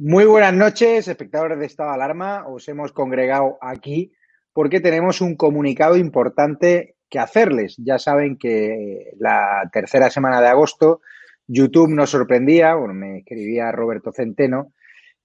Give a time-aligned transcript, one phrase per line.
[0.00, 2.46] Muy buenas noches, espectadores de Estado de Alarma.
[2.46, 4.12] Os hemos congregado aquí
[4.52, 7.74] porque tenemos un comunicado importante que hacerles.
[7.78, 11.00] Ya saben que la tercera semana de agosto
[11.48, 14.72] YouTube nos sorprendía, bueno, me escribía Roberto Centeno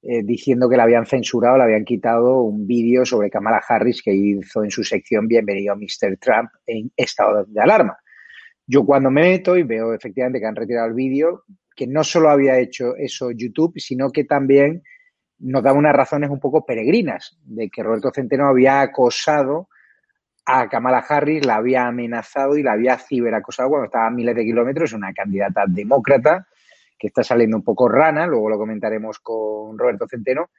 [0.01, 4.11] eh, diciendo que le habían censurado, le habían quitado un vídeo sobre Kamala Harris que
[4.11, 6.17] hizo en su sección Bienvenido Mr.
[6.19, 7.95] Trump en estado de alarma.
[8.65, 11.43] Yo cuando me meto y veo efectivamente que han retirado el vídeo,
[11.76, 14.84] que no solo había hecho eso YouTube, sino que también
[15.40, 19.68] nos daba unas razones un poco peregrinas de que Roberto Centeno había acosado
[20.46, 24.44] a Kamala Harris, la había amenazado y la había ciberacosado cuando estaba a miles de
[24.44, 26.48] kilómetros, una candidata demócrata
[26.98, 30.49] que está saliendo un poco rana, luego lo comentaremos con Roberto Centeno,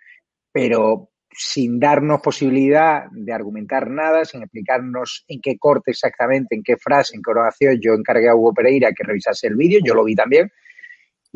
[0.52, 6.76] pero sin darnos posibilidad de argumentar nada, sin explicarnos en qué corte exactamente, en qué
[6.76, 10.04] frase, en qué oración, yo encargué a Hugo Pereira que revisase el vídeo, yo lo
[10.04, 10.50] vi también,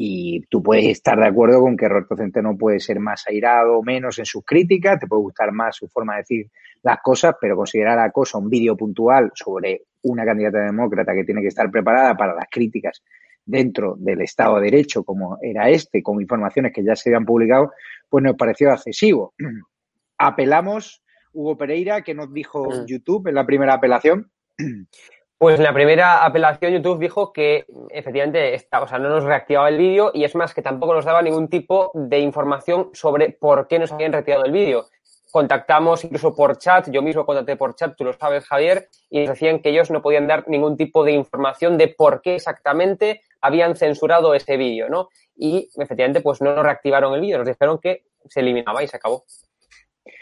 [0.00, 3.82] y tú puedes estar de acuerdo con que Roberto Centeno puede ser más airado o
[3.82, 6.50] menos en sus críticas, te puede gustar más su forma de decir
[6.84, 11.40] las cosas, pero considerar la cosa un vídeo puntual sobre una candidata demócrata que tiene
[11.40, 13.02] que estar preparada para las críticas
[13.44, 17.72] dentro del Estado de Derecho, como era este, con informaciones que ya se habían publicado,
[18.08, 19.34] pues nos pareció excesivo.
[20.18, 22.86] Apelamos, Hugo Pereira, que nos dijo mm.
[22.86, 24.30] YouTube en la primera apelación.
[25.38, 29.68] Pues en la primera apelación YouTube dijo que efectivamente está, o sea, no nos reactivaba
[29.68, 33.68] el vídeo y es más que tampoco nos daba ningún tipo de información sobre por
[33.68, 34.86] qué nos habían retirado el vídeo.
[35.30, 39.28] Contactamos incluso por chat, yo mismo contacté por chat, tú lo sabes Javier, y nos
[39.28, 43.76] decían que ellos no podían dar ningún tipo de información de por qué exactamente habían
[43.76, 45.08] censurado ese vídeo, ¿no?
[45.36, 48.96] Y efectivamente pues no nos reactivaron el vídeo, nos dijeron que se eliminaba y se
[48.96, 49.24] acabó.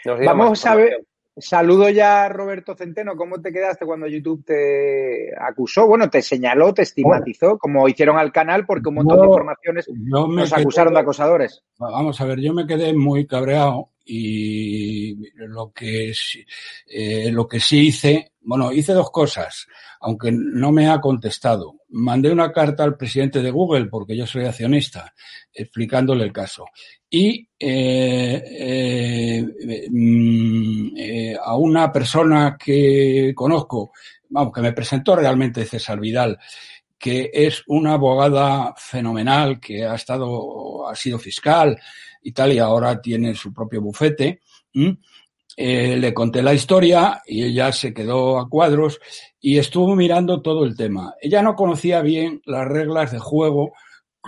[0.05, 1.05] Vamos a ver,
[1.39, 3.15] Saludo ya a Roberto Centeno.
[3.15, 5.87] ¿Cómo te quedaste cuando YouTube te acusó?
[5.87, 10.53] Bueno, te señaló, te estigmatizó, como hicieron al canal, porque un montón de informaciones nos
[10.53, 11.63] acusaron de acosadores.
[11.77, 16.13] Vamos a ver, yo me quedé muy cabreado y lo que,
[16.87, 19.67] eh, lo que sí hice, bueno, hice dos cosas,
[19.99, 21.75] aunque no me ha contestado.
[21.89, 25.13] Mandé una carta al presidente de Google, porque yo soy accionista,
[25.53, 26.65] explicándole el caso.
[27.09, 33.91] Y eh, eh, mm, eh, a una persona que conozco,
[34.29, 36.37] vamos, que me presentó realmente César Vidal,
[36.97, 41.77] que es una abogada fenomenal, que ha estado, ha sido fiscal,
[42.27, 44.41] y tal, y ahora tiene su propio bufete.
[45.55, 48.99] Eh, le conté la historia y ella se quedó a cuadros
[49.39, 51.15] y estuvo mirando todo el tema.
[51.21, 53.71] Ella no conocía bien las reglas de juego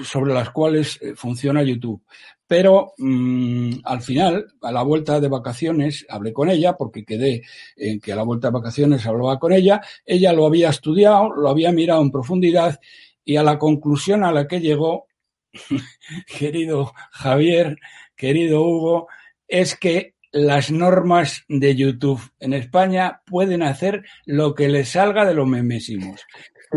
[0.02, 2.02] sobre las cuales eh, funciona YouTube.
[2.48, 7.42] Pero mmm, al final, a la vuelta de vacaciones, hablé con ella porque quedé
[7.76, 9.82] en que a la vuelta de vacaciones hablaba con ella.
[10.06, 12.80] Ella lo había estudiado, lo había mirado en profundidad
[13.26, 15.09] y a la conclusión a la que llegó
[16.40, 17.78] querido Javier,
[18.16, 19.08] querido Hugo,
[19.48, 25.34] es que las normas de YouTube en España pueden hacer lo que les salga de
[25.34, 26.22] los memésimos.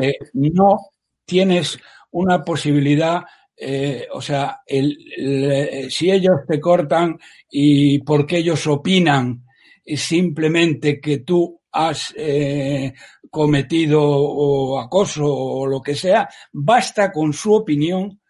[0.00, 0.78] Eh, no
[1.25, 1.78] tienes
[2.12, 3.25] una posibilidad,
[3.56, 7.19] eh, o sea, si ellos te cortan
[7.50, 9.44] y porque ellos opinan
[9.84, 12.93] simplemente que tú has eh,
[13.31, 18.21] cometido acoso o lo que sea, basta con su opinión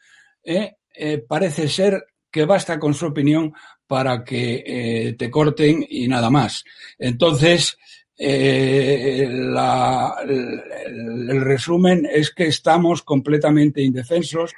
[0.45, 0.77] ¿eh?
[0.95, 3.53] Eh, parece ser que basta con su opinión
[3.87, 6.65] para que eh, te corten y nada más.
[6.99, 7.77] Entonces,
[8.19, 14.53] la, el, resumen es que estamos completamente indefensos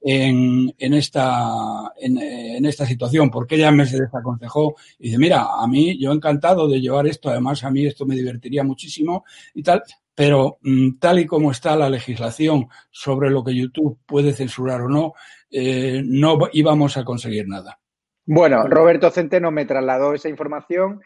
[0.00, 5.66] en, en esta, en, en, esta situación, porque ella me desaconsejó y dice, mira, a
[5.66, 9.82] mí yo encantado de llevar esto, además a mí esto me divertiría muchísimo y tal,
[10.16, 14.88] pero mm, tal y como está la legislación sobre lo que YouTube puede censurar o
[14.88, 15.12] no,
[15.50, 17.78] eh, no íbamos a conseguir nada.
[18.24, 21.00] Bueno, Roberto Centeno me trasladó esa información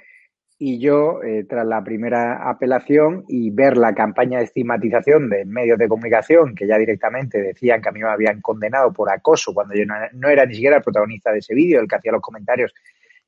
[0.59, 5.78] y yo, eh, tras la primera apelación y ver la campaña de estigmatización de medios
[5.78, 9.74] de comunicación que ya directamente decían que a mí me habían condenado por acoso cuando
[9.74, 12.22] yo no, no era ni siquiera el protagonista de ese vídeo, el que hacía los
[12.22, 12.72] comentarios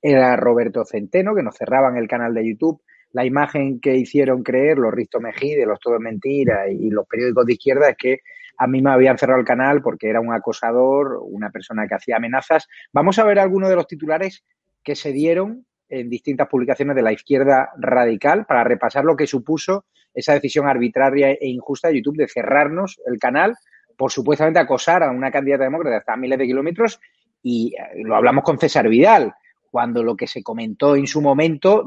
[0.00, 2.82] era Roberto Centeno, que nos cerraban el canal de YouTube
[3.12, 7.52] la imagen que hicieron creer los Risto Mejide, los Todo Mentira y los periódicos de
[7.52, 8.18] izquierda es que
[8.58, 12.16] a mí me habían cerrado el canal porque era un acosador, una persona que hacía
[12.16, 12.68] amenazas.
[12.92, 14.44] Vamos a ver algunos de los titulares
[14.82, 19.84] que se dieron en distintas publicaciones de la izquierda radical para repasar lo que supuso
[20.14, 23.54] esa decisión arbitraria e injusta de YouTube de cerrarnos el canal
[23.96, 27.00] por supuestamente acosar a una candidata demócrata hasta miles de kilómetros
[27.42, 29.34] y eh, lo hablamos con César Vidal
[29.72, 31.86] cuando lo que se comentó en su momento,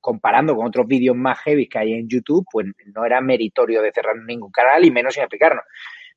[0.00, 3.92] comparando con otros vídeos más heavy que hay en YouTube, pues no era meritorio de
[3.92, 5.62] cerrar ningún canal y menos sin explicarnos.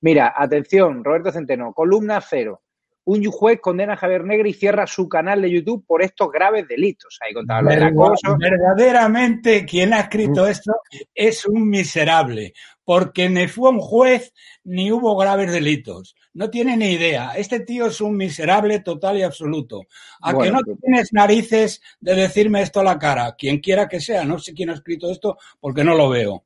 [0.02, 2.62] Mira, atención, Roberto Centeno, columna cero.
[3.10, 6.68] un juez condena a Javier Negre y cierra su canal de YouTube por estos graves
[6.68, 7.18] delitos.
[7.22, 8.36] Ahí contaba lo del Verda- acoso.
[8.38, 10.74] Verdaderamente, quien ha escrito esto
[11.16, 12.54] es un miserable,
[12.84, 14.34] porque ni fue un juez
[14.64, 16.16] ni hubo graves delitos.
[16.38, 17.31] No tiene ni idea.
[17.36, 19.88] Este tío es un miserable total y absoluto.
[20.22, 24.00] A Bueno, que no tienes narices de decirme esto a la cara, quien quiera que
[24.00, 24.24] sea.
[24.24, 26.45] No sé quién ha escrito esto porque no lo veo.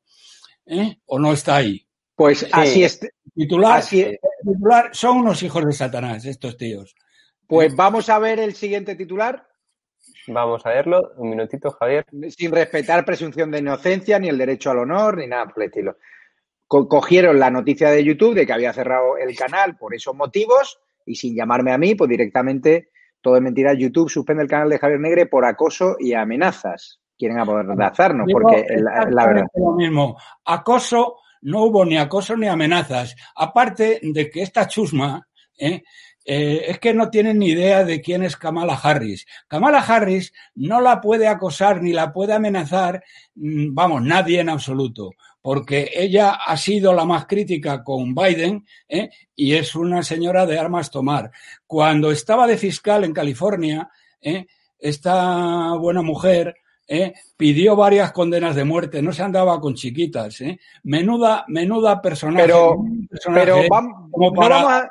[0.66, 0.96] ¿Eh?
[1.08, 1.86] O no está ahí.
[2.16, 3.02] Pues así es.
[3.36, 4.18] Titular, Así es.
[4.46, 6.96] titular, son unos hijos de Satanás, estos tíos.
[7.46, 9.46] Pues vamos a ver el siguiente titular.
[10.28, 11.12] Vamos a verlo.
[11.18, 12.06] Un minutito, Javier.
[12.30, 15.98] sin respetar presunción de inocencia, ni el derecho al honor, ni nada por el estilo.
[16.72, 20.80] Co- cogieron la noticia de YouTube de que había cerrado el canal por esos motivos
[21.06, 24.80] y sin llamarme a mí, pues directamente, todo es mentira, YouTube suspende el canal de
[24.80, 27.02] Javier Negre por acoso y amenazas.
[27.18, 29.48] Quieren apodazarnos, Digo porque la, la verdad.
[29.54, 30.18] Lo mismo.
[30.46, 33.18] Acoso, no hubo ni acoso ni amenazas.
[33.36, 35.28] Aparte de que esta chusma,
[35.58, 35.84] ¿eh?
[36.24, 39.26] Eh, es que no tienen ni idea de quién es Kamala Harris.
[39.48, 43.04] Kamala Harris no la puede acosar ni la puede amenazar,
[43.36, 45.10] mm, vamos, nadie en absoluto,
[45.42, 49.10] porque ella ha sido la más crítica con Biden ¿eh?
[49.36, 51.32] y es una señora de armas tomar.
[51.66, 53.90] Cuando estaba de fiscal en California,
[54.22, 54.46] ¿eh?
[54.78, 56.56] esta buena mujer
[56.92, 57.14] ¿eh?
[57.38, 60.42] pidió varias condenas de muerte, no se andaba con chiquitas.
[60.42, 60.60] ¿eh?
[60.84, 62.46] Menuda, menuda personaje.
[62.46, 64.90] Pero, personaje pero, no vamos a,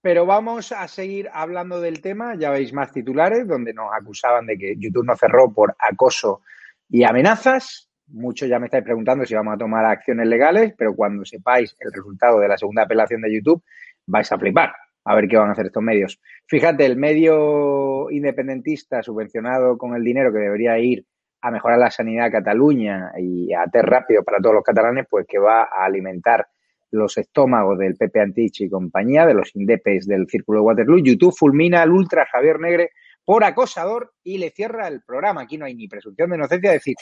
[0.00, 2.34] pero vamos a seguir hablando del tema.
[2.36, 6.42] Ya veis más titulares donde nos acusaban de que YouTube nos cerró por acoso
[6.90, 7.87] y amenazas.
[8.08, 11.92] Muchos ya me estáis preguntando si vamos a tomar acciones legales, pero cuando sepáis el
[11.92, 13.62] resultado de la segunda apelación de YouTube,
[14.06, 14.72] vais a flipar
[15.04, 16.20] a ver qué van a hacer estos medios.
[16.46, 21.04] Fíjate, el medio independentista subvencionado con el dinero que debería ir
[21.40, 25.26] a mejorar la sanidad de Cataluña y a hacer rápido para todos los catalanes, pues
[25.26, 26.46] que va a alimentar
[26.90, 30.98] los estómagos del Pepe Antich y compañía, de los indepes del Círculo de Waterloo.
[30.98, 32.90] YouTube fulmina al ultra Javier Negre
[33.28, 35.42] por acosador y le cierra el programa.
[35.42, 36.94] Aquí no hay ni presunción de inocencia, es decir,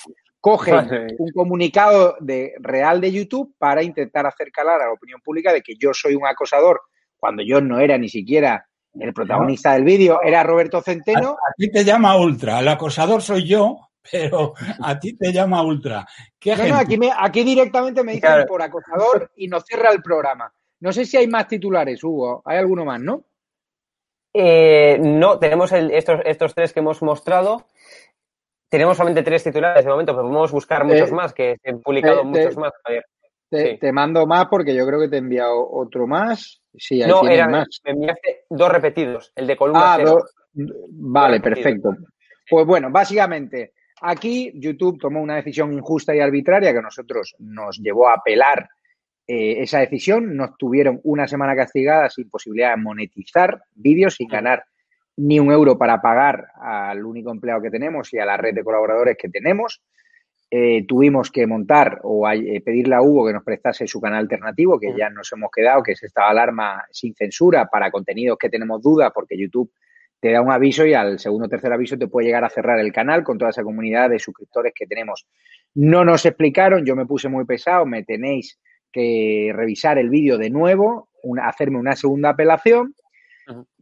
[0.42, 1.06] Vale.
[1.18, 5.62] un comunicado de real de YouTube para intentar hacer calar a la opinión pública de
[5.62, 6.80] que yo soy un acosador
[7.16, 11.30] cuando yo no era ni siquiera el protagonista del vídeo, era Roberto Centeno.
[11.34, 13.76] A ti te llama Ultra, el acosador soy yo,
[14.10, 16.04] pero a ti te llama Ultra.
[16.40, 16.80] ¿Qué No, no, gente?
[16.80, 18.46] aquí, me- aquí directamente me dicen Claro.
[18.48, 20.52] por acosador y nos cierra el programa.
[20.80, 22.42] No sé si hay más titulares, Hugo.
[22.44, 23.24] Hay alguno más, ¿no?
[24.38, 27.64] Eh, no, tenemos el- estos, estos tres que hemos mostrado.
[28.68, 31.80] Tenemos solamente tres titulares de momento, pero podemos buscar muchos Eh, más, que se han
[31.80, 33.04] publicado eh, muchos te- más, Javier.
[33.48, 33.78] Te, Sí.
[33.78, 36.60] te mando más porque yo creo que te he enviado otro más.
[36.76, 37.68] Sí, ahí No, tienes era, más.
[37.84, 40.18] me enviaste dos repetidos, el de columna Ah, cero.
[40.90, 41.90] vale, perfecto.
[42.50, 43.72] Pues bueno, básicamente,
[44.02, 48.68] aquí YouTube tomó una decisión injusta y arbitraria que a nosotros nos llevó a apelar
[49.26, 50.36] eh, esa decisión.
[50.36, 54.64] Nos tuvieron una semana castigada sin posibilidad de monetizar vídeos, sin ganar
[55.16, 58.64] ni un euro para pagar al único empleado que tenemos y a la red de
[58.64, 59.82] colaboradores que tenemos.
[60.48, 64.78] Eh, tuvimos que montar o eh, pedirle a Hugo que nos prestase su canal alternativo,
[64.78, 68.80] que ya nos hemos quedado, que es esta alarma sin censura para contenidos que tenemos
[68.80, 69.72] dudas, porque YouTube
[70.20, 72.78] te da un aviso y al segundo o tercer aviso te puede llegar a cerrar
[72.78, 75.26] el canal con toda esa comunidad de suscriptores que tenemos.
[75.74, 78.58] No nos explicaron, yo me puse muy pesado, me tenéis
[78.96, 82.94] que revisar el vídeo de nuevo, una- hacerme una segunda apelación,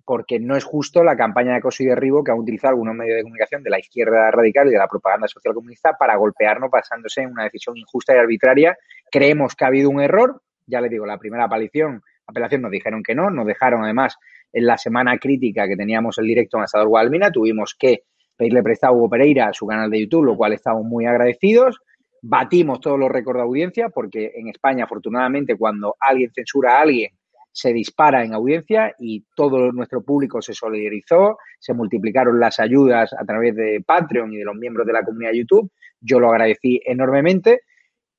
[0.04, 3.16] porque no es justo la campaña de acoso y derribo que han utilizado algunos medios
[3.16, 7.22] de comunicación de la izquierda radical y de la propaganda social comunista para golpearnos basándose
[7.22, 8.76] en una decisión injusta y arbitraria.
[9.10, 13.02] Creemos que ha habido un error, ya les digo, la primera apelación, apelación nos dijeron
[13.02, 14.16] que no, nos dejaron además
[14.52, 18.02] en la semana crítica que teníamos el directo en Asador Guadalmina, tuvimos que
[18.36, 21.80] pedirle prestado a Hugo Pereira su canal de YouTube, lo cual estamos muy agradecidos.
[22.26, 27.10] Batimos todos los récords de audiencia, porque en España, afortunadamente, cuando alguien censura a alguien,
[27.52, 33.26] se dispara en audiencia y todo nuestro público se solidarizó, se multiplicaron las ayudas a
[33.26, 35.70] través de Patreon y de los miembros de la comunidad de YouTube.
[36.00, 37.60] Yo lo agradecí enormemente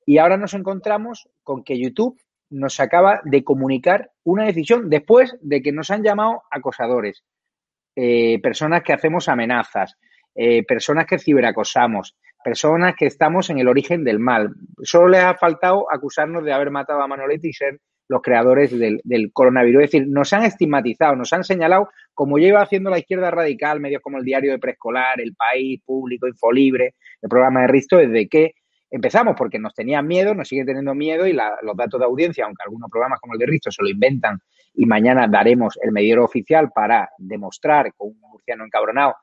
[0.06, 2.16] y ahora nos encontramos con que YouTube
[2.48, 7.24] nos acaba de comunicar una decisión después de que nos han llamado acosadores,
[7.96, 9.96] eh, personas que hacemos amenazas,
[10.36, 14.54] eh, personas que ciberacosamos, personas que estamos en el origen del mal.
[14.84, 19.00] Solo les ha faltado acusarnos de haber matado a Manolete y ser los creadores del,
[19.32, 19.82] coronavirus.
[19.82, 24.00] Es decir, nos han estigmatizado, nos han señalado, como lleva haciendo la izquierda radical, medios
[24.00, 28.52] como el Diario de Preescolar, El País, Público, Infolibre, el programa de Risto, desde que
[28.92, 32.44] empezamos, porque nos tenían miedo, nos siguen teniendo miedo y la- los datos de audiencia,
[32.44, 34.38] aunque algunos programas como el de Risto se lo inventan
[34.72, 39.16] y mañana daremos el medidor oficial para demostrar con un murciano encabronado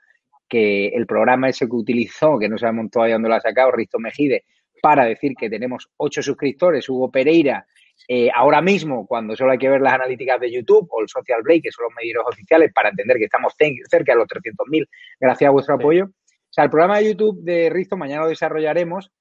[0.54, 3.98] que el programa ese que utilizó, que no sabemos todavía dónde lo ha sacado, Risto
[3.98, 4.44] Mejide,
[4.84, 7.66] para decir que tenemos ocho suscriptores, Hugo Pereira
[8.08, 11.42] Eh, ahora mismo, cuando solo hay que ver las analíticas de YouTube o el Social
[11.42, 14.88] Break, que son los medios oficiales, para entender que estamos cerca de los 300.000
[15.20, 16.06] gracias a vuestro apoyo.
[16.06, 19.12] O sea, el programa de YouTube de Risto, mañana lo desarrollaremos,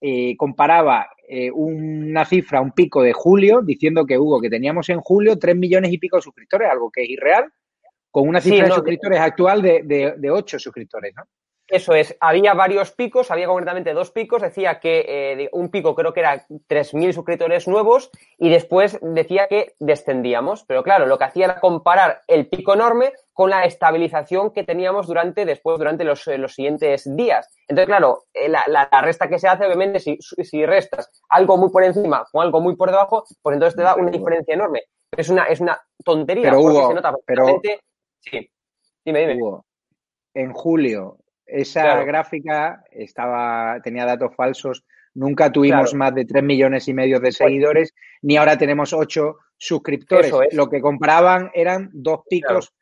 [0.00, 5.00] eh, comparaba eh, una cifra, un pico de julio, diciendo que Hugo, que teníamos en
[5.00, 7.52] julio 3 millones y pico de suscriptores, algo que es irreal,
[8.18, 11.22] con una cifra de suscriptores actual de, de, de 8 suscriptores, ¿no?
[11.68, 16.14] Eso es, había varios picos, había concretamente dos picos, decía que eh, un pico creo
[16.14, 21.44] que era 3.000 suscriptores nuevos y después decía que descendíamos, pero claro, lo que hacía
[21.44, 26.38] era comparar el pico enorme con la estabilización que teníamos durante, después, durante los, eh,
[26.38, 27.54] los siguientes días.
[27.68, 31.70] Entonces, claro, eh, la, la, resta que se hace, obviamente, si, si restas algo muy
[31.70, 34.84] por encima o algo muy por debajo, pues entonces te da una diferencia enorme.
[35.14, 36.44] Es una, es una tontería.
[36.44, 37.60] Pero Hugo, se nota pero...
[38.20, 38.50] Sí.
[39.04, 39.36] Dime, dime.
[39.36, 39.64] Hugo,
[40.34, 44.84] en julio esa gráfica estaba, tenía datos falsos.
[45.14, 50.32] Nunca tuvimos más de 3 millones y medio de seguidores, ni ahora tenemos 8 suscriptores.
[50.52, 52.72] Lo que compraban eran dos picos,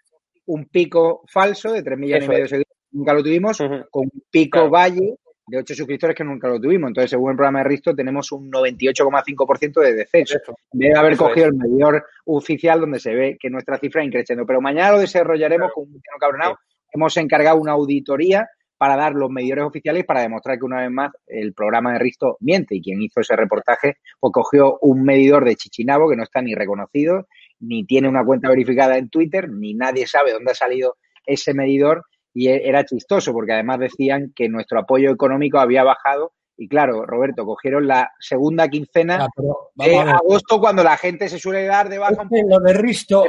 [0.46, 3.58] un pico falso de 3 millones y medio de seguidores, nunca lo tuvimos,
[3.90, 5.16] con un pico valle
[5.46, 6.88] de 8 suscriptores que nunca lo tuvimos.
[6.88, 10.38] Entonces, según el programa de Risto, tenemos un 98,5% de descenso.
[10.72, 14.44] Debe haber cogido el medidor oficial donde se ve que nuestra cifra es creciendo.
[14.44, 16.58] Pero mañana lo desarrollaremos con un cabronado.
[16.92, 18.48] Hemos encargado una auditoría
[18.78, 22.36] para dar los medidores oficiales para demostrar que una vez más el programa de Risto
[22.40, 26.42] miente y quien hizo ese reportaje pues cogió un medidor de Chichinabo que no está
[26.42, 27.26] ni reconocido,
[27.60, 32.04] ni tiene una cuenta verificada en Twitter, ni nadie sabe dónde ha salido ese medidor
[32.36, 37.04] y e, era chistoso porque además decían que nuestro apoyo económico había bajado y claro,
[37.04, 39.26] Roberto, cogieron la segunda quincena
[39.74, 42.26] de agosto cuando la gente se suele dar de baja.
[42.48, 43.24] lo de Risto,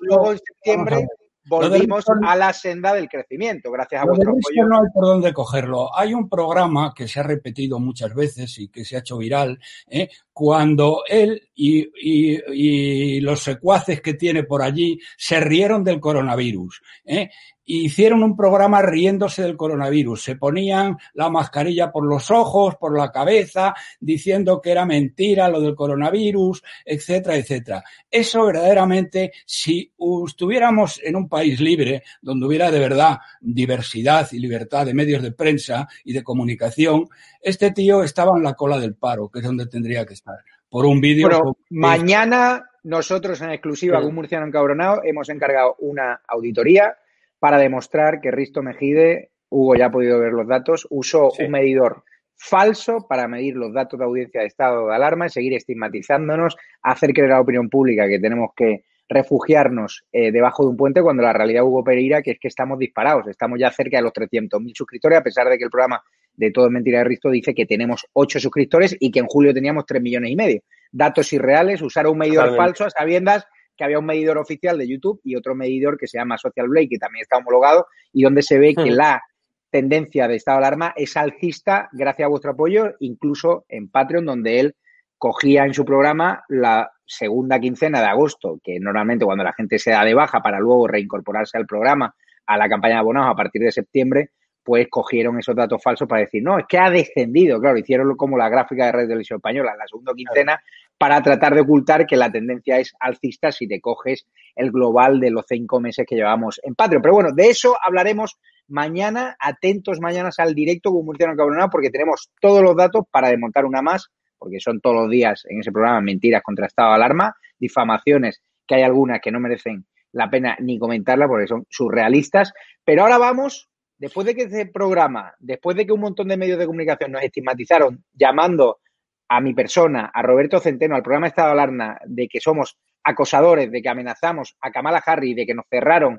[0.00, 1.06] luego en septiembre
[1.44, 4.66] volvimos a la senda del crecimiento, gracias a vuestro apoyo.
[4.68, 5.96] No hay por dónde cogerlo.
[5.96, 9.58] Hay un programa que se ha repetido muchas veces y que se ha hecho viral,
[9.88, 10.08] ¿eh?
[10.32, 16.82] cuando él y, y, y, los secuaces que tiene por allí se rieron del coronavirus.
[17.04, 17.30] ¿eh?
[17.64, 20.22] hicieron un programa riéndose del coronavirus.
[20.22, 25.60] Se ponían la mascarilla por los ojos, por la cabeza, diciendo que era mentira lo
[25.60, 27.84] del coronavirus, etcétera, etcétera.
[28.10, 29.92] Eso verdaderamente, si
[30.26, 35.32] estuviéramos en un país libre, donde hubiera de verdad diversidad y libertad de medios de
[35.32, 37.08] prensa y de comunicación,
[37.40, 40.38] este tío estaba en la cola del paro, que es donde tendría que estar.
[40.72, 41.28] Por un vídeo.
[41.28, 46.96] Bueno, mañana nosotros en exclusiva con Murciano Encabronado hemos encargado una auditoría
[47.38, 51.44] para demostrar que Risto Mejide, Hugo ya ha podido ver los datos, usó sí.
[51.44, 52.04] un medidor
[52.36, 57.12] falso para medir los datos de audiencia de estado de alarma y seguir estigmatizándonos, hacer
[57.12, 61.22] creer a la opinión pública que tenemos que refugiarnos eh, debajo de un puente cuando
[61.22, 64.72] la realidad Hugo Pereira que es que estamos disparados, estamos ya cerca de los 300.000
[64.74, 66.02] suscriptores a pesar de que el programa
[66.34, 69.84] de Todo Mentira de Risto dice que tenemos 8 suscriptores y que en julio teníamos
[69.86, 70.62] 3 millones y medio.
[70.90, 73.46] Datos irreales, usar un medidor falso a sabiendas
[73.76, 76.88] que había un medidor oficial de YouTube y otro medidor que se llama Social Blade,
[76.88, 79.22] que también está homologado, y donde se ve que la
[79.70, 84.60] tendencia de estado de alarma es alcista gracias a vuestro apoyo, incluso en Patreon, donde
[84.60, 84.76] él
[85.16, 89.92] cogía en su programa la segunda quincena de agosto, que normalmente cuando la gente se
[89.92, 92.14] da de baja para luego reincorporarse al programa,
[92.46, 94.30] a la campaña de abonados a partir de septiembre,
[94.62, 97.60] pues cogieron esos datos falsos para decir, no, es que ha descendido.
[97.60, 100.62] Claro, hicieron como la gráfica de Red Televisión Española en la segunda quincena
[100.96, 105.30] para tratar de ocultar que la tendencia es alcista si te coges el global de
[105.30, 107.02] los cinco meses que llevamos en Patreon.
[107.02, 108.38] Pero bueno, de eso hablaremos
[108.68, 109.36] mañana.
[109.40, 113.82] Atentos mañana al directo con Murciano Cabronado porque tenemos todos los datos para desmontar una
[113.82, 118.40] más, porque son todos los días en ese programa mentiras contra estado de alarma, difamaciones,
[118.66, 122.52] que hay algunas que no merecen la pena ni comentarla porque son surrealistas.
[122.84, 123.71] Pero ahora vamos
[124.02, 127.22] después de que ese programa, después de que un montón de medios de comunicación nos
[127.22, 128.80] estigmatizaron llamando
[129.28, 133.70] a mi persona, a Roberto Centeno, al programa Estado de Alarma, de que somos acosadores,
[133.70, 136.18] de que amenazamos a Kamala Harris, de que nos cerraron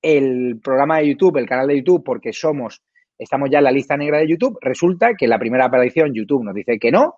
[0.00, 2.80] el programa de YouTube, el canal de YouTube, porque somos,
[3.18, 6.54] estamos ya en la lista negra de YouTube, resulta que la primera aparición YouTube nos
[6.54, 7.16] dice que no,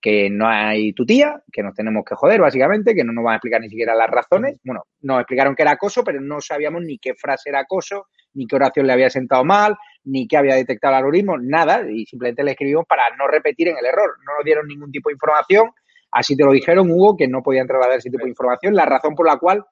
[0.00, 3.32] que no hay tu tía, que nos tenemos que joder, básicamente, que no nos van
[3.32, 4.60] a explicar ni siquiera las razones.
[4.62, 8.06] Bueno, nos explicaron que era acoso, pero no sabíamos ni qué frase era acoso,
[8.38, 12.06] ni qué oración le había sentado mal, ni qué había detectado el algoritmo, nada, y
[12.06, 14.16] simplemente le escribimos para no repetir en el error.
[14.24, 15.70] No nos dieron ningún tipo de información,
[16.12, 19.16] así te lo dijeron, Hugo, que no podían trasladar ese tipo de información, la razón
[19.16, 19.64] por la cual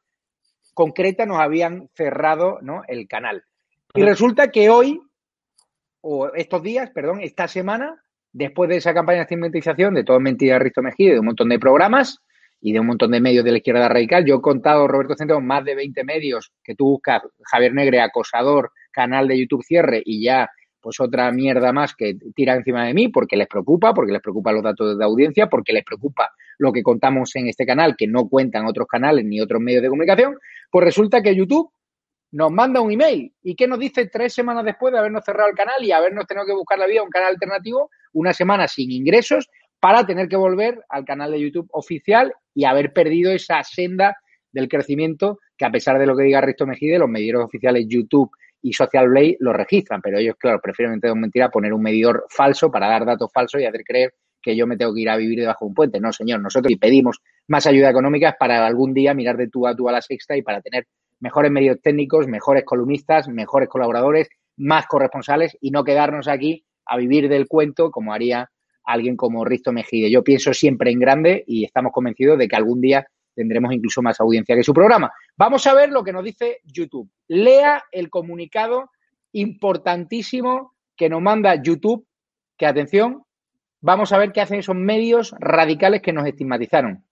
[0.75, 2.83] concreta nos habían cerrado ¿no?
[2.89, 3.45] el canal.
[3.95, 5.01] Y resulta que hoy,
[6.03, 10.59] o estos días, perdón, esta semana, después de esa campaña de estigmatización de todo mentira
[10.59, 12.19] Risto Mejía, de un montón de programas,
[12.61, 14.25] y de un montón de medios de la izquierda radical.
[14.25, 18.73] Yo he contado, Roberto Centeno, más de 20 medios que tú buscas, Javier Negre, acosador,
[18.91, 20.49] canal de YouTube cierre y ya
[20.81, 24.53] pues otra mierda más que tira encima de mí porque les preocupa, porque les preocupa
[24.53, 28.29] los datos de audiencia, porque les preocupa lo que contamos en este canal, que no
[28.29, 30.39] cuentan otros canales ni otros medios de comunicación,
[30.71, 31.71] pues resulta que YouTube
[32.31, 33.33] nos manda un email.
[33.43, 36.47] ¿Y qué nos dice tres semanas después de habernos cerrado el canal y habernos tenido
[36.47, 37.91] que buscar la vida a un canal alternativo?
[38.13, 39.49] Una semana sin ingresos
[39.81, 44.17] para tener que volver al canal de YouTube oficial y haber perdido esa senda
[44.53, 48.31] del crecimiento que a pesar de lo que diga Risto Mejide, los medidores oficiales YouTube
[48.63, 52.27] y Social Blade lo registran, pero ellos, claro, prefieren entre dos mentiras poner un medidor
[52.29, 55.17] falso para dar datos falsos y hacer creer que yo me tengo que ir a
[55.17, 56.01] vivir debajo de un puente.
[56.01, 59.89] No, señor, nosotros pedimos más ayuda económica para algún día mirar de tú a tú
[59.89, 60.87] a la sexta y para tener
[61.21, 67.29] mejores medios técnicos, mejores columnistas, mejores colaboradores, más corresponsales y no quedarnos aquí a vivir
[67.29, 68.51] del cuento como haría
[68.87, 70.11] alguien como Risto Mejide.
[70.11, 74.19] Yo pienso siempre en grande y estamos convencidos de que algún día tendremos incluso más
[74.21, 75.13] audiencia que su programa.
[75.37, 77.11] Vamos a ver lo que nos dice YouTube.
[77.29, 78.91] Lea el comunicado
[79.33, 82.07] importantísimo que nos manda YouTube,
[82.57, 83.25] que atención,
[83.81, 87.05] vamos a ver qué hacen esos medios radicales que nos estigmatizaron.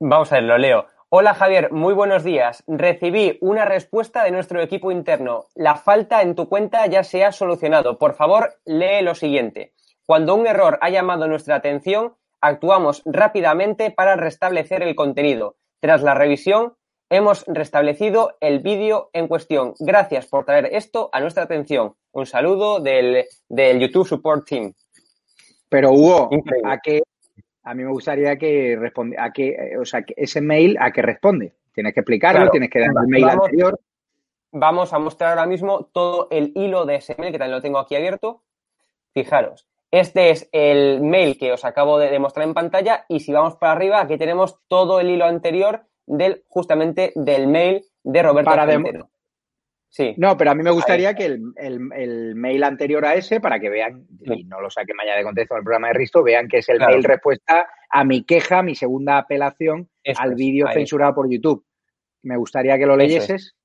[0.00, 0.86] Vamos a ver, lo leo.
[1.12, 2.62] Hola Javier, muy buenos días.
[2.68, 5.46] Recibí una respuesta de nuestro equipo interno.
[5.56, 7.98] La falta en tu cuenta ya se ha solucionado.
[7.98, 9.74] Por favor, lee lo siguiente.
[10.06, 15.56] Cuando un error ha llamado nuestra atención, actuamos rápidamente para restablecer el contenido.
[15.80, 16.76] Tras la revisión,
[17.10, 19.74] hemos restablecido el vídeo en cuestión.
[19.80, 21.96] Gracias por traer esto a nuestra atención.
[22.12, 24.74] Un saludo del, YouTube Support Team.
[25.68, 26.30] Pero Hugo,
[26.62, 27.02] ¿a qué
[27.62, 30.92] a mí me gustaría que responde, a que, eh, o sea, que ese mail a
[30.92, 31.54] qué responde.
[31.72, 33.78] Tienes que explicarlo, tienes que dar el mail anterior.
[34.52, 37.78] Vamos a mostrar ahora mismo todo el hilo de ese mail, que también lo tengo
[37.78, 38.42] aquí abierto.
[39.12, 43.56] Fijaros, este es el mail que os acabo de mostrar en pantalla y si vamos
[43.56, 48.66] para arriba, aquí tenemos todo el hilo anterior del justamente del mail de Roberto para
[49.90, 50.14] Sí.
[50.16, 54.06] No, pero a mí me gustaría que el, mail anterior a ese, para que vean,
[54.20, 56.78] y no lo saque mañana de contexto el programa de Risto, vean que es el
[56.78, 61.64] mail respuesta a mi queja, mi segunda apelación al vídeo censurado por YouTube.
[62.22, 63.56] Me gustaría que lo leyeses.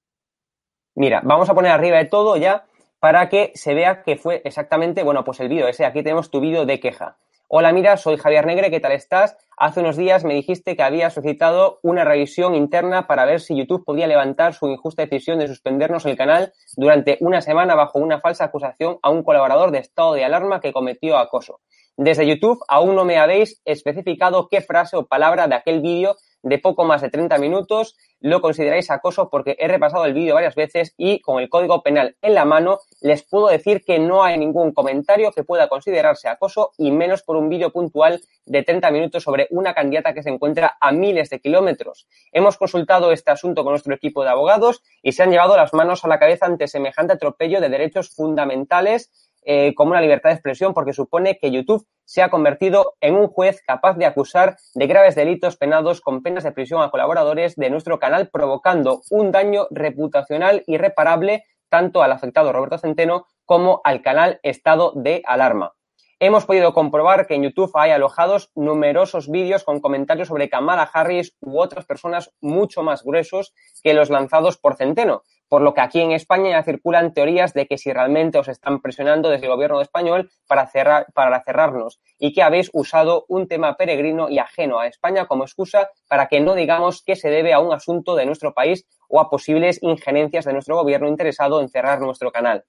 [0.95, 2.65] Mira, vamos a poner arriba de todo ya
[3.00, 5.86] para que se vea que fue exactamente, bueno, pues el vídeo ese.
[5.86, 7.17] Aquí tenemos tu vídeo de queja.
[7.47, 9.38] Hola, mira, soy Javier Negre, ¿qué tal estás?
[9.55, 13.86] Hace unos días me dijiste que había solicitado una revisión interna para ver si YouTube
[13.86, 18.45] podía levantar su injusta decisión de suspendernos el canal durante una semana bajo una falsa
[18.45, 21.60] acusación a un colaborador de estado de alarma que cometió acoso.
[21.97, 26.60] Desde YouTube aún no me habéis especificado qué frase o palabra de aquel vídeo de
[26.60, 30.93] poco más de 30 minutos lo consideráis acoso porque he repasado el vídeo varias veces
[30.95, 34.71] y con el código penal en la mano les puedo decir que no hay ningún
[34.71, 39.47] comentario que pueda considerarse acoso y menos por un vídeo puntual de 30 minutos sobre
[39.49, 42.08] una candidata que se encuentra a miles de kilómetros.
[42.31, 46.05] Hemos consultado este asunto con nuestro equipo de abogados y se han llevado las manos
[46.05, 49.12] a la cabeza ante semejante atropello de derechos fundamentales
[49.45, 53.27] eh, como una libertad de expresión porque supone que YouTube se ha convertido en un
[53.27, 57.69] juez capaz de acusar de graves delitos penados con penas de prisión a colaboradores de
[57.69, 64.39] nuestro canal, provocando un daño reputacional irreparable tanto al afectado Roberto Centeno como al canal
[64.43, 65.73] Estado de Alarma.
[66.19, 71.36] Hemos podido comprobar que en YouTube hay alojados numerosos vídeos con comentarios sobre Kamala Harris
[71.41, 73.53] u otras personas mucho más gruesos
[73.84, 77.67] que los lanzados por Centeno, por lo que aquí en España ya circulan teorías de
[77.67, 82.34] que si realmente os están presionando desde el gobierno español para, cerrar, para cerrarnos y
[82.34, 86.55] que habéis usado un tema peregrino y ajeno a España como excusa para que no
[86.55, 90.53] digamos que se debe a un asunto de nuestro país o a posibles injerencias de
[90.53, 92.65] nuestro gobierno interesado en cerrar nuestro canal.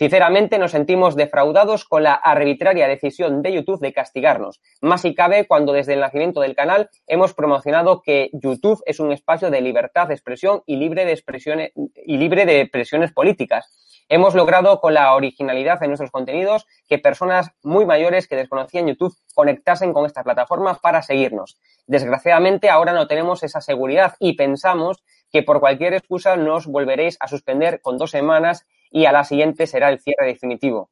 [0.00, 4.62] Sinceramente, nos sentimos defraudados con la arbitraria decisión de YouTube de castigarnos.
[4.80, 9.12] Más si cabe cuando desde el nacimiento del canal hemos promocionado que YouTube es un
[9.12, 11.22] espacio de libertad de expresión y libre de
[12.06, 13.66] y libre de presiones políticas.
[14.08, 19.14] Hemos logrado con la originalidad de nuestros contenidos que personas muy mayores que desconocían YouTube
[19.34, 21.58] conectasen con esta plataforma para seguirnos.
[21.86, 27.28] Desgraciadamente ahora no tenemos esa seguridad y pensamos que por cualquier excusa nos volveréis a
[27.28, 30.90] suspender con dos semanas y a la siguiente será el cierre definitivo.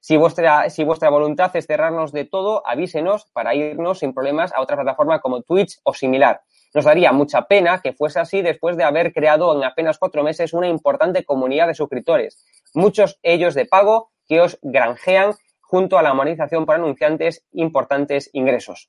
[0.00, 4.62] Si vuestra, si vuestra voluntad es cerrarnos de todo, avísenos para irnos sin problemas a
[4.62, 6.40] otra plataforma como Twitch o similar.
[6.72, 10.54] Nos daría mucha pena que fuese así después de haber creado en apenas cuatro meses
[10.54, 12.42] una importante comunidad de suscriptores,
[12.74, 18.88] muchos ellos de pago que os granjean junto a la monetización por anunciantes importantes ingresos.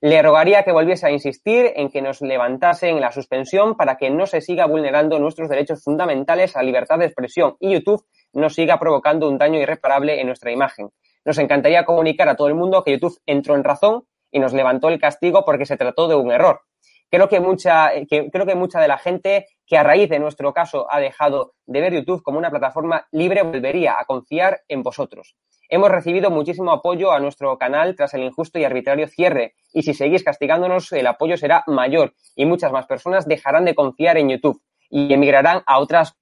[0.00, 4.26] Le rogaría que volviese a insistir en que nos levantasen la suspensión para que no
[4.26, 9.28] se siga vulnerando nuestros derechos fundamentales a libertad de expresión y YouTube no siga provocando
[9.28, 10.90] un daño irreparable en nuestra imagen.
[11.24, 14.88] Nos encantaría comunicar a todo el mundo que YouTube entró en razón y nos levantó
[14.88, 16.62] el castigo porque se trató de un error.
[17.10, 20.86] Creo que mucha, creo que mucha de la gente que a raíz de nuestro caso
[20.90, 25.34] ha dejado de ver YouTube como una plataforma libre, volvería a confiar en vosotros.
[25.70, 29.94] Hemos recibido muchísimo apoyo a nuestro canal tras el injusto y arbitrario cierre y si
[29.94, 34.60] seguís castigándonos el apoyo será mayor y muchas más personas dejarán de confiar en YouTube
[34.90, 36.18] y emigrarán a otras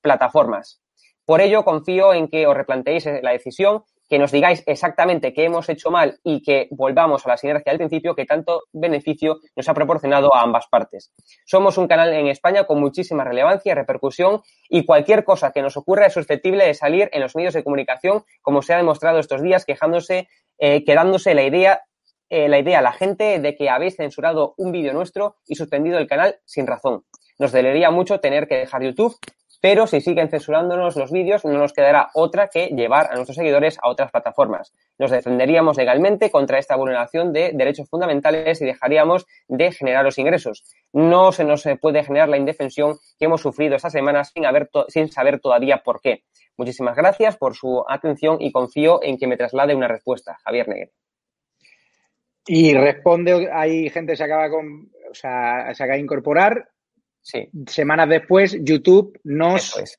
[0.00, 0.80] plataformas.
[1.24, 5.68] Por ello, confío en que os replanteéis la decisión que nos digáis exactamente qué hemos
[5.68, 9.74] hecho mal y que volvamos a la sinergia del principio que tanto beneficio nos ha
[9.74, 11.12] proporcionado a ambas partes.
[11.44, 15.76] Somos un canal en España con muchísima relevancia y repercusión y cualquier cosa que nos
[15.76, 19.42] ocurra es susceptible de salir en los medios de comunicación, como se ha demostrado estos
[19.42, 21.82] días, quejándose, eh, quedándose la idea
[22.28, 25.98] eh, la idea a la gente de que habéis censurado un vídeo nuestro y suspendido
[25.98, 27.04] el canal sin razón.
[27.38, 29.16] Nos dolería mucho tener que dejar YouTube
[29.60, 33.78] pero si siguen censurándonos los vídeos, no nos quedará otra que llevar a nuestros seguidores
[33.82, 34.72] a otras plataformas.
[34.98, 40.64] Nos defenderíamos legalmente contra esta vulneración de derechos fundamentales y dejaríamos de generar los ingresos.
[40.92, 44.44] No se nos puede generar la indefensión que hemos sufrido esta semana sin,
[44.88, 46.24] sin saber todavía por qué.
[46.56, 50.38] Muchísimas gracias por su atención y confío en que me traslade una respuesta.
[50.44, 50.92] Javier Negre.
[52.46, 56.68] Y responde, hay gente que se acaba con, o sea, se acaba de incorporar
[57.66, 59.98] Semanas después, YouTube nos,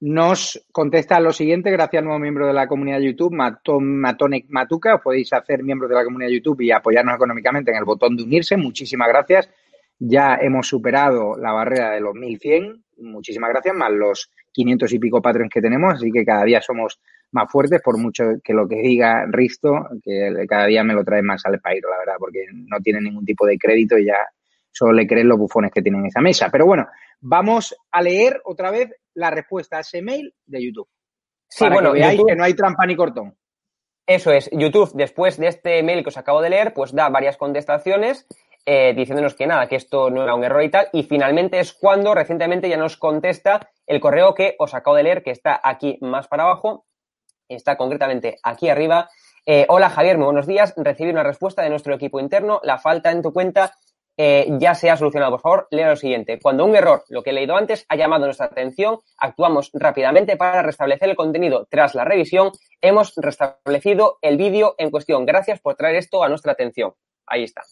[0.00, 4.94] nos contesta lo siguiente, gracias al nuevo miembro de la comunidad de YouTube, Matonic Matuca.
[4.94, 8.16] Os podéis hacer miembros de la comunidad de YouTube y apoyarnos económicamente en el botón
[8.16, 8.56] de unirse.
[8.56, 9.50] Muchísimas gracias.
[9.98, 12.84] Ya hemos superado la barrera de los 1100.
[12.98, 15.94] Muchísimas gracias, más los 500 y pico patrones que tenemos.
[15.94, 16.98] Así que cada día somos
[17.32, 21.20] más fuertes, por mucho que lo que diga Risto, que cada día me lo trae
[21.20, 24.16] más al país, la verdad, porque no tiene ningún tipo de crédito y ya
[24.76, 26.48] solo le creen los bufones que tienen en esa mesa.
[26.52, 26.86] Pero bueno,
[27.20, 30.88] vamos a leer otra vez la respuesta a ese mail de YouTube.
[31.48, 33.34] Sí, para bueno, que veáis que no hay trampa ni cortón.
[34.06, 37.36] Eso es, YouTube, después de este mail que os acabo de leer, pues da varias
[37.36, 38.26] contestaciones
[38.66, 40.88] eh, diciéndonos que nada, que esto no era un error y tal.
[40.92, 45.22] Y finalmente es cuando recientemente ya nos contesta el correo que os acabo de leer,
[45.22, 46.84] que está aquí más para abajo,
[47.48, 49.08] está concretamente aquí arriba.
[49.46, 50.74] Eh, hola Javier, muy buenos días.
[50.76, 52.60] Recibí una respuesta de nuestro equipo interno.
[52.64, 53.72] La falta en tu cuenta
[54.16, 55.32] eh, ya se ha solucionado.
[55.32, 56.38] Por favor, lea lo siguiente.
[56.40, 60.62] Cuando un error, lo que he leído antes, ha llamado nuestra atención, actuamos rápidamente para
[60.62, 61.66] restablecer el contenido.
[61.70, 65.26] Tras la revisión, hemos restablecido el vídeo en cuestión.
[65.26, 66.94] Gracias por traer esto a nuestra atención.
[67.26, 67.62] Ahí está.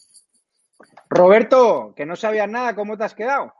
[1.09, 3.53] Roberto, que no sabías nada, ¿cómo te has quedado?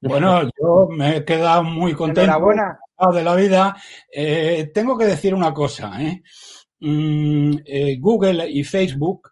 [0.00, 2.38] Bueno, yo me he quedado muy contento
[3.12, 3.76] de la vida.
[4.12, 5.92] Eh, tengo que decir una cosa.
[6.00, 6.22] ¿eh?
[6.80, 7.56] Mm,
[7.98, 9.30] Google y Facebook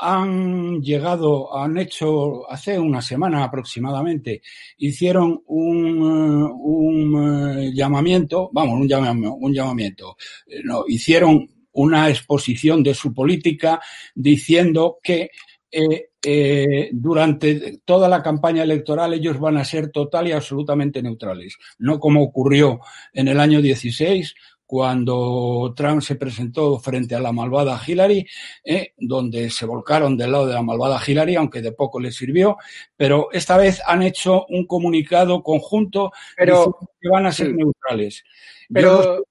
[0.00, 4.42] han llegado, han hecho hace una semana aproximadamente,
[4.78, 13.12] hicieron un, un eh, llamamiento, vamos, un, llamamiento, eh, no, hicieron una exposición de su
[13.12, 13.80] política
[14.14, 15.30] diciendo que
[15.70, 21.56] eh, eh, durante toda la campaña electoral ellos van a ser total y absolutamente neutrales,
[21.78, 22.80] no como ocurrió
[23.12, 24.34] en el año 16
[24.68, 28.28] cuando Trump se presentó frente a la malvada Hillary,
[28.62, 32.58] eh, donde se volcaron del lado de la malvada Hillary, aunque de poco les sirvió,
[32.94, 38.22] pero esta vez han hecho un comunicado conjunto pero, que van a ser neutrales.
[38.70, 39.24] Pero,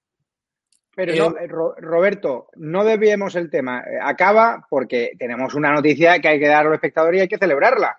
[0.92, 3.84] pero no, eh, Roberto, no debíamos el tema.
[3.86, 7.28] Eh, acaba porque tenemos una noticia que hay que dar a los espectadores y hay
[7.28, 7.96] que celebrarla.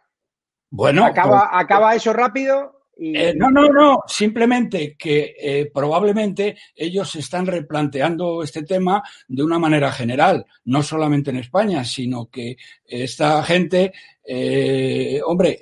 [0.71, 7.15] Bueno, acaba, pues, acaba eso rápido eh, no, no, no, simplemente que eh, probablemente ellos
[7.15, 13.41] están replanteando este tema de una manera general, no solamente en España, sino que esta
[13.43, 13.93] gente,
[14.25, 15.57] eh, hombre,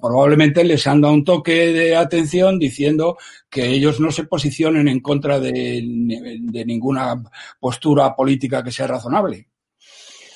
[0.00, 3.16] probablemente les han dado un toque de atención diciendo
[3.50, 5.82] que ellos no se posicionen en contra de
[6.64, 7.20] ninguna
[7.58, 9.48] postura política que sea razonable.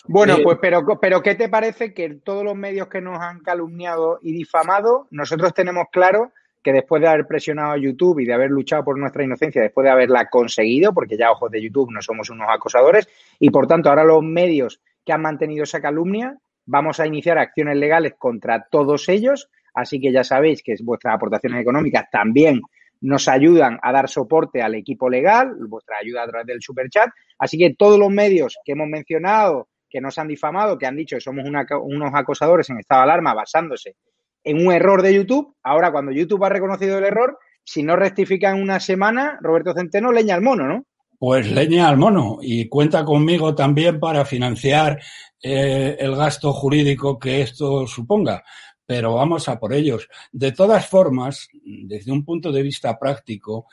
[0.05, 3.41] Bueno, eh, pues pero, pero ¿qué te parece que todos los medios que nos han
[3.41, 8.35] calumniado y difamado, nosotros tenemos claro que después de haber presionado a YouTube y de
[8.35, 12.01] haber luchado por nuestra inocencia, después de haberla conseguido, porque ya ojos de YouTube no
[12.03, 17.01] somos unos acosadores, y por tanto ahora los medios que han mantenido esa calumnia, vamos
[17.01, 22.09] a iniciar acciones legales contra todos ellos, así que ya sabéis que vuestras aportaciones económicas
[22.11, 22.61] también
[23.01, 27.59] nos ayudan a dar soporte al equipo legal, vuestra ayuda a través del superchat, así
[27.59, 31.21] que todos los medios que hemos mencionado, que nos han difamado, que han dicho que
[31.21, 33.97] somos unos acosadores en estado de alarma basándose
[34.43, 35.55] en un error de YouTube.
[35.63, 40.11] Ahora, cuando YouTube ha reconocido el error, si no rectifica en una semana, Roberto Centeno
[40.11, 40.87] leña al mono, ¿no?
[41.19, 45.01] Pues leña al mono y cuenta conmigo también para financiar
[45.41, 48.43] eh, el gasto jurídico que esto suponga.
[48.85, 50.09] Pero vamos a por ellos.
[50.33, 53.67] De todas formas, desde un punto de vista práctico,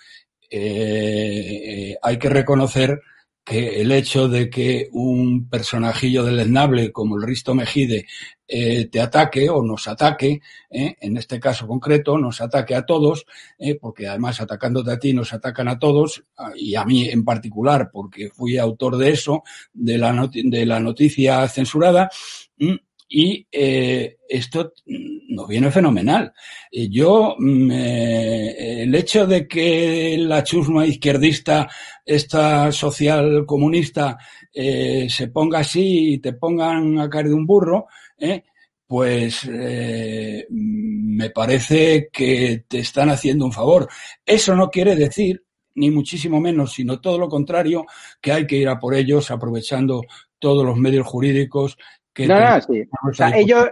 [0.51, 3.01] eh, hay que reconocer
[3.49, 8.05] que el hecho de que un personajillo deleznable como el Risto Mejide
[8.47, 13.25] eh, te ataque o nos ataque, eh, en este caso concreto, nos ataque a todos,
[13.57, 16.23] eh, porque además atacándote a ti nos atacan a todos,
[16.57, 19.41] y a mí en particular, porque fui autor de eso,
[19.73, 22.07] de la, de la noticia censurada,
[23.09, 24.73] y eh, esto
[25.29, 26.33] nos viene fenomenal.
[26.71, 31.69] Yo, el hecho de que la chusma izquierdista,
[32.05, 34.17] esta social comunista,
[34.53, 37.87] eh, se ponga así y te pongan a caer de un burro,
[38.17, 38.43] eh,
[38.85, 43.87] pues eh, me parece que te están haciendo un favor.
[44.25, 45.43] Eso no quiere decir,
[45.75, 47.85] ni muchísimo menos, sino todo lo contrario,
[48.19, 50.01] que hay que ir a por ellos aprovechando
[50.39, 51.77] todos los medios jurídicos
[52.27, 52.83] no, no, sí.
[53.09, 53.65] O sea, ellos,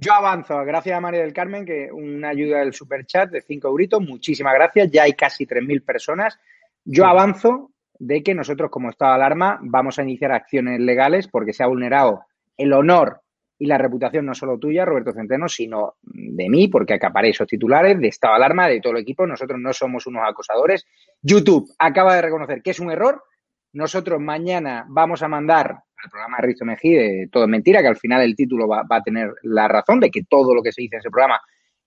[0.00, 3.68] yo avanzo, gracias a María del Carmen, que una ayuda del super chat de 5
[3.68, 6.38] euritos, muchísimas gracias, ya hay casi 3.000 personas.
[6.84, 11.52] Yo avanzo de que nosotros como Estado de Alarma vamos a iniciar acciones legales porque
[11.52, 12.24] se ha vulnerado
[12.56, 13.22] el honor
[13.58, 17.98] y la reputación no solo tuya, Roberto Centeno, sino de mí, porque acaparé esos titulares,
[17.98, 19.26] de Estado de Alarma, de todo el equipo.
[19.26, 20.86] Nosotros no somos unos acosadores.
[21.22, 23.24] YouTube acaba de reconocer que es un error.
[23.72, 27.96] Nosotros mañana vamos a mandar el programa de Risto Mejide, todo es mentira, que al
[27.96, 30.96] final el título va, a tener la razón de que todo lo que se dice
[30.96, 31.40] en ese programa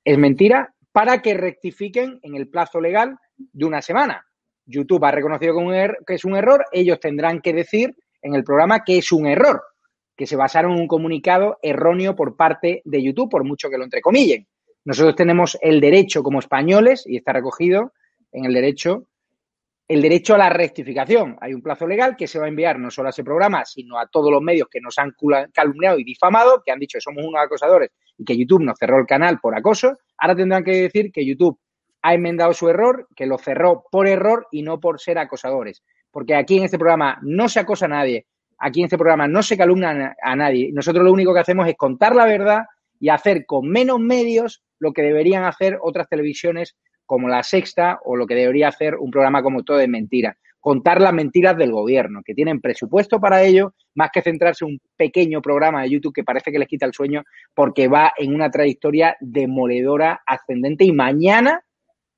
[0.04, 4.26] es mentira, para que rectifiquen en el plazo legal de una semana.
[4.66, 8.84] YouTube ha reconocido er, que es un error, ellos tendrán que decir en el programa
[8.84, 9.62] que es un error,
[10.16, 13.84] que se basaron en un comunicado erróneo por parte de YouTube, por mucho que lo
[13.84, 14.48] entrecomillen.
[14.86, 17.94] Nosotros tenemos el derecho como españoles, y está recogido
[18.32, 19.08] en el derecho
[19.90, 21.36] el derecho a la rectificación.
[21.42, 23.98] Hay un plazo legal que se va a enviar no solo a ese programa, sino
[23.98, 25.16] a todos los medios que nos han
[25.52, 29.00] calumniado y difamado, que han dicho que somos unos acosadores y que YouTube nos cerró
[29.00, 29.98] el canal por acoso.
[30.20, 31.60] Ahora tendrán que decir que YouTube
[32.04, 35.82] ha enmendado su error, que lo cerró por error y no por ser acosadores.
[36.12, 38.28] Porque aquí en este programa no se acosa a nadie,
[38.60, 40.70] aquí en este programa no se calumnia a nadie.
[40.72, 42.62] Nosotros lo único que hacemos es contar la verdad
[43.00, 46.78] y hacer con menos medios lo que deberían hacer otras televisiones
[47.10, 50.38] como La Sexta o lo que debería hacer un programa como Todo de Mentira.
[50.60, 54.82] Contar las mentiras del gobierno, que tienen presupuesto para ello, más que centrarse en un
[54.96, 57.24] pequeño programa de YouTube que parece que les quita el sueño
[57.56, 60.86] porque va en una trayectoria demoledora, ascendente.
[60.86, 61.66] Y mañana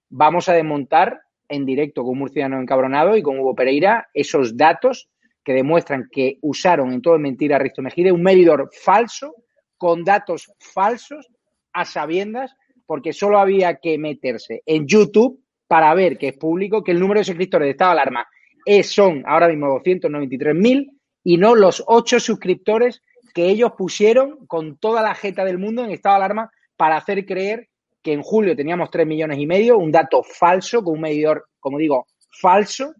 [0.10, 5.10] vamos a desmontar en directo con murciano encabronado y con Hugo Pereira esos datos
[5.42, 9.36] que demuestran que usaron en todo de mentira a Risto Mejide un medidor falso,
[9.78, 11.30] con datos falsos,
[11.72, 12.54] a sabiendas
[12.92, 17.22] porque solo había que meterse en YouTube para ver que es público, que el número
[17.22, 18.28] de suscriptores de Estado de Alarma
[18.66, 20.92] es, son ahora mismo 293.000
[21.24, 23.02] y no los 8 suscriptores
[23.34, 27.26] que ellos pusieron con toda la jeta del mundo en Estado de Alarma para hacer
[27.26, 27.70] creer
[28.04, 31.78] que en julio teníamos 3 millones y medio, un dato falso, con un medidor, como
[31.78, 32.08] digo,
[32.42, 32.94] falso,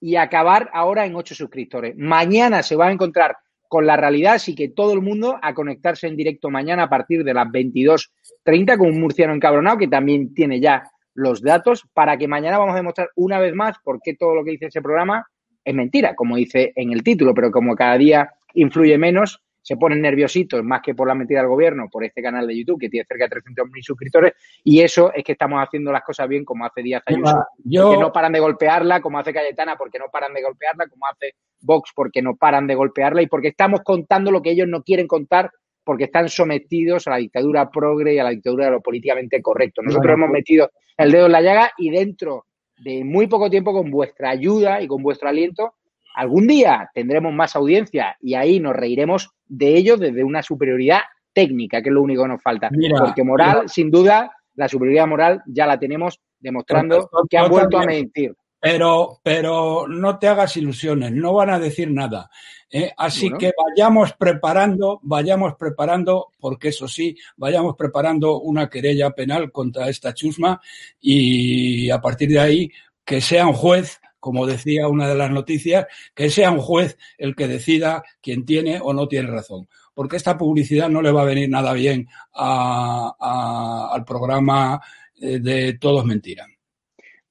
[0.00, 1.94] y acabar ahora en 8 suscriptores.
[1.94, 3.36] Mañana se va a encontrar
[3.68, 7.24] con la realidad, así que todo el mundo a conectarse en directo mañana a partir
[7.24, 12.28] de las 22.30 con un murciano encabronado que también tiene ya los datos para que
[12.28, 15.26] mañana vamos a demostrar una vez más por qué todo lo que dice ese programa
[15.64, 20.00] es mentira, como dice en el título, pero como cada día influye menos, se ponen
[20.00, 23.04] nerviositos más que por la mentira del gobierno, por este canal de YouTube que tiene
[23.04, 26.82] cerca de 300.000 suscriptores, y eso es que estamos haciendo las cosas bien como hace
[26.82, 30.86] Díaz Ayuso, que no paran de golpearla, como hace Cayetana, porque no paran de golpearla,
[30.86, 31.34] como hace
[31.66, 35.06] Vox, porque no paran de golpearla, y porque estamos contando lo que ellos no quieren
[35.06, 35.50] contar,
[35.84, 39.82] porque están sometidos a la dictadura progre y a la dictadura de lo políticamente correcto.
[39.82, 42.46] Nosotros hemos metido el dedo en la llaga y dentro
[42.78, 45.74] de muy poco tiempo, con vuestra ayuda y con vuestro aliento,
[46.16, 51.00] Algún día tendremos más audiencia y ahí nos reiremos de ellos desde una superioridad
[51.34, 52.70] técnica, que es lo único que nos falta.
[52.98, 57.84] Porque moral, sin duda, la superioridad moral ya la tenemos demostrando que han vuelto a
[57.84, 58.34] mentir.
[58.60, 62.30] Pero, pero no te hagas ilusiones, no van a decir nada.
[62.70, 62.90] ¿eh?
[62.96, 69.88] Así que vayamos preparando, vayamos preparando, porque eso sí, vayamos preparando una querella penal contra
[69.88, 70.60] esta chusma
[71.00, 72.72] y a partir de ahí
[73.04, 77.36] que sea un juez como decía una de las noticias, que sea un juez el
[77.36, 79.68] que decida quién tiene o no tiene razón.
[79.94, 84.80] Porque esta publicidad no le va a venir nada bien al programa
[85.20, 86.48] eh, de Todos Mentiras.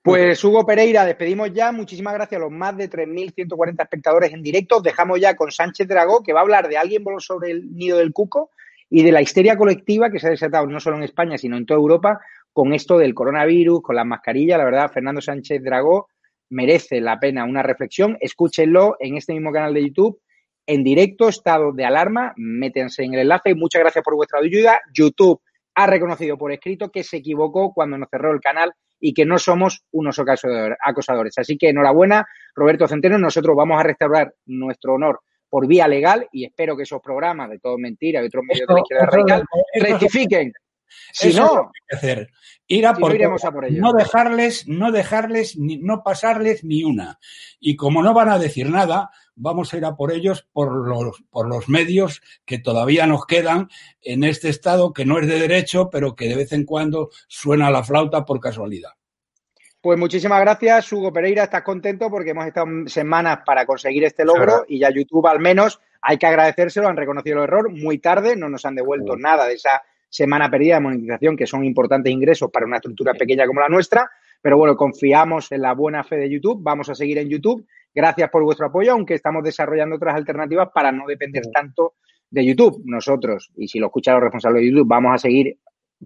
[0.05, 1.71] Pues Hugo Pereira, despedimos ya.
[1.71, 4.79] Muchísimas gracias a los más de 3.140 espectadores en directo.
[4.79, 7.97] Dejamos ya con Sánchez Dragó, que va a hablar de alguien voló sobre el nido
[7.97, 8.51] del cuco
[8.87, 11.65] y de la histeria colectiva que se ha desatado no solo en España, sino en
[11.65, 12.21] toda Europa
[12.53, 14.59] con esto del coronavirus, con las mascarillas.
[14.59, 16.07] La verdad, Fernando Sánchez Dragó
[16.51, 18.15] merece la pena una reflexión.
[18.19, 20.21] Escúchenlo en este mismo canal de YouTube,
[20.67, 22.31] en directo, estado de alarma.
[22.35, 23.55] Métense en el enlace.
[23.55, 24.79] Muchas gracias por vuestra ayuda.
[24.93, 25.41] YouTube
[25.73, 29.37] ha reconocido por escrito que se equivocó cuando nos cerró el canal y que no
[29.37, 31.37] somos unos acosadores.
[31.37, 33.17] Así que enhorabuena Roberto Centeno.
[33.17, 37.59] Nosotros vamos a restaurar nuestro honor por vía legal y espero que esos programas de
[37.59, 39.43] todo mentira y otros medios de la izquierda radical
[39.75, 40.53] rectifiquen.
[41.11, 42.29] Si no, hacer.
[42.67, 43.13] Ir a por,
[43.71, 47.19] no dejarles, no dejarles, ni, no pasarles ni una.
[47.59, 51.23] Y como no van a decir nada, vamos a ir a por ellos por los,
[51.29, 53.69] por los medios que todavía nos quedan
[54.01, 57.71] en este estado que no es de derecho, pero que de vez en cuando suena
[57.71, 58.91] la flauta por casualidad.
[59.81, 61.43] Pues muchísimas gracias, Hugo Pereira.
[61.43, 65.79] Estás contento porque hemos estado semanas para conseguir este logro y ya YouTube al menos
[66.01, 69.53] hay que agradecérselo, han reconocido el error muy tarde, no nos han devuelto nada de
[69.53, 73.69] esa semana perdida de monetización, que son importantes ingresos para una estructura pequeña como la
[73.69, 74.09] nuestra.
[74.45, 77.65] Pero bueno, confiamos en la buena fe de YouTube, vamos a seguir en YouTube.
[77.91, 81.95] Gracias por vuestro apoyo, aunque estamos desarrollando otras alternativas para no depender tanto
[82.29, 82.79] de YouTube.
[82.85, 85.57] Nosotros, y si lo escuchan los responsables de YouTube, vamos a seguir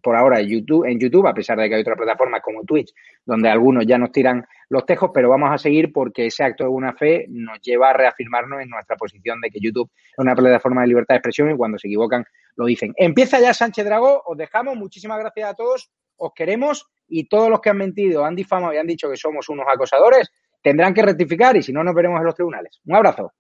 [0.02, 2.94] por ahora en YouTube, en YouTube, a pesar de que hay otras plataformas como Twitch,
[3.26, 6.70] donde algunos ya nos tiran los tejos, pero vamos a seguir porque ese acto de
[6.70, 10.84] buena fe nos lleva a reafirmarnos en nuestra posición de que YouTube es una plataforma
[10.84, 12.24] de libertad de expresión y cuando se equivocan
[12.56, 12.94] lo dicen.
[12.96, 17.60] Empieza ya Sánchez Dragó, os dejamos, muchísimas gracias a todos, os queremos y todos los
[17.60, 21.58] que han mentido, han difamado y han dicho que somos unos acosadores, tendrán que rectificar
[21.58, 22.80] y si no nos veremos en los tribunales.
[22.86, 23.34] Un abrazo.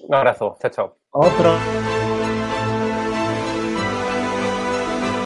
[0.00, 0.98] Un abrazo, chao, chao.
[1.10, 2.01] Otro.